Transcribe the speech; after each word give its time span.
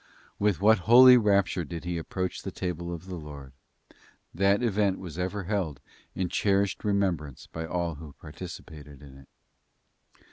With 0.39 0.59
what 0.61 0.79
holy 0.89 1.15
rapture 1.15 1.63
did 1.63 1.83
he 1.83 1.99
approach 1.99 2.41
the 2.41 2.49
table 2.49 2.91
of 2.91 3.05
the 3.05 3.17
Lord. 3.17 3.51
That 4.33 4.63
event 4.63 4.97
was 4.97 5.19
ever 5.19 5.43
held 5.43 5.79
in 6.15 6.27
cherished 6.27 6.83
remembrance 6.83 7.45
by 7.45 7.67
all 7.67 7.93
who 7.93 8.13
participated 8.13 9.03
in 9.03 9.15
it. 9.15 9.27